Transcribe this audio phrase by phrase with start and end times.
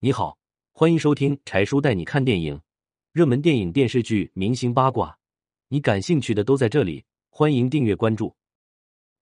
[0.00, 0.38] 你好，
[0.70, 2.62] 欢迎收听柴叔带你看电影，
[3.10, 5.18] 热门电影、电视剧、明星八卦，
[5.66, 7.04] 你感兴趣的都在这里。
[7.30, 8.36] 欢迎订阅关注。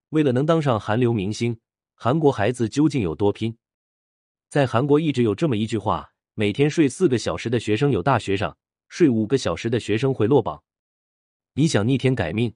[0.09, 1.59] 为了能当上韩流明星，
[1.95, 3.57] 韩国孩子究竟有多拼？
[4.49, 8.55] 在韩国一直有这么一句话：每天睡四个小时的学生有大学上，
[8.87, 10.63] 睡五个小时的学生会落榜。
[11.53, 12.53] 你想逆天改命，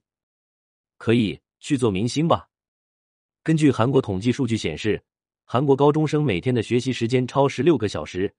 [1.00, 2.50] 可以去做明星吧。
[3.42, 5.04] 根据韩国统计数据显示。
[5.54, 8.34] 韩国高中生每天的学习时间超十六个小时，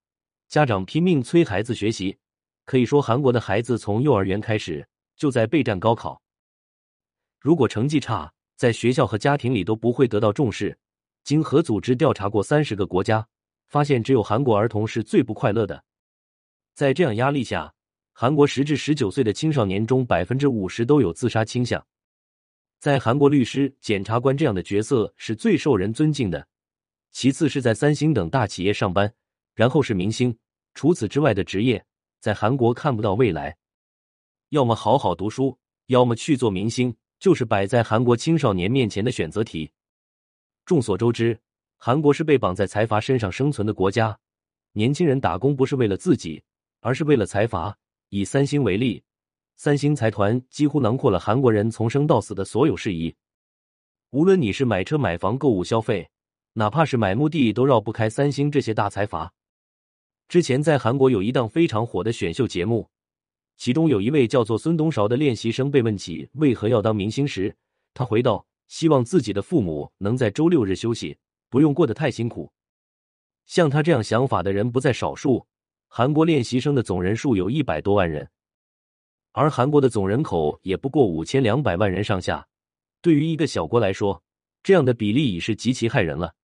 [0.48, 2.16] 家长拼命催孩子学习，
[2.64, 6.22] 可以说韩国的孩子从幼儿园开始就在备战高考。
[7.38, 10.74] 如果成绩差，在学校和家庭里都不会得到重视。
[11.22, 13.28] 经合组织调查过三十个国家，
[13.68, 15.84] 发现只有韩国儿童是最不快乐的。
[16.72, 17.74] 在这样压力下，
[18.14, 21.86] 韩国十至十九岁的青少年中百分之五十都有自杀倾向。
[22.80, 26.48] 在韩国，律师、检察官这样的角色是最受人尊敬的。
[27.12, 29.14] 其次是在三星等大企业上班，
[29.54, 30.36] 然后是明星。
[30.74, 31.84] 除此之外的职业，
[32.18, 33.56] 在韩国看不到未来。
[34.48, 39.70] 要么好好读书，要么去做明星，就是摆在韩国青少年面前的选择题。
[40.64, 41.38] 众所周知，
[41.76, 44.18] 韩国是被绑在财阀身上生存的国家。
[44.72, 46.42] 年轻人打工不是为了自己，
[46.80, 47.76] 而是为了财阀。
[48.08, 49.02] 以三星为例，
[49.56, 53.14] 三星财团几乎囊括了韩国人从生到死的所有事宜。
[54.10, 56.08] 无论你是买车、买房、购物、消费。
[56.54, 59.32] 哪怕是买墓地都绕不开三星这些大财阀。
[60.28, 62.88] 之前在韩国有一档非常火的选秀节目，
[63.56, 67.54] 其中有一位叫做孙东韶的练习生被问起为何要当明星时，
[67.94, 71.16] 他回道：“希望自己的父母能在周六日休息，
[71.48, 72.50] 不用过得太辛苦。”
[73.46, 75.46] 像他这样想法的人不在少数。
[75.94, 78.26] 韩国练习生的总人数有一百多万人，
[79.32, 82.46] 而韩国的总人口也不过五千两百万人上下。
[83.02, 84.22] 对于一个小国来说，
[84.62, 86.34] 这样的比例已是极其害人了。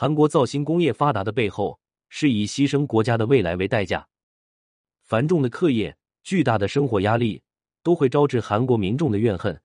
[0.00, 4.06] 韩国造星工业发达的背后，是以牺牲国家的未来为代价。
[5.02, 7.42] 繁重的课业、巨大的生活压力，
[7.82, 9.60] 都会招致韩国民众的怨恨。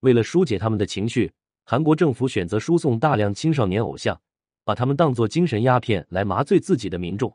[0.00, 1.32] 为了疏解他们的情绪，
[1.64, 4.20] 韩国政府选择输送大量青少年偶像，
[4.64, 7.34] 把他们当作精神鸦片来麻醉自己的民众。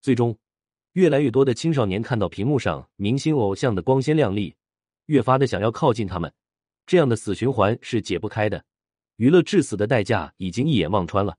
[0.00, 0.38] 最终，
[0.92, 4.54] 越来越多的青少年看到屏幕上明星偶像的光鲜亮丽，
[5.06, 6.32] 越发的想要靠近他们。
[6.86, 8.64] 这样的死循环是解不开的。
[9.16, 11.36] 娱乐致死的代价已经一眼望穿了。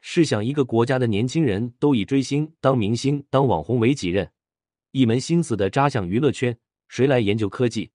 [0.00, 4.30] 试想，一个国家的年轻人都以追星、当明星、当网红为己任，
[4.92, 6.58] 一门心思的扎向娱乐圈，
[6.88, 7.90] 谁来研究科技？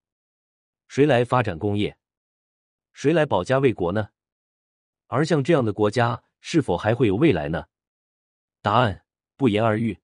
[0.88, 1.96] 谁来发展工业？
[2.92, 4.10] 谁来保家卫国呢？
[5.06, 7.64] 而像这样的国家，是否还会有未来呢？
[8.60, 10.01] 答案不言而喻。